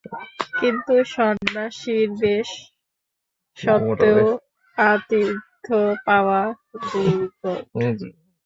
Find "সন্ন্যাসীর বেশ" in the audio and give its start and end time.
1.13-2.49